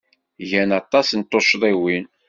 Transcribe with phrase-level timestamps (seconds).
[0.49, 2.05] Gan aṭas n tuccḍiwin.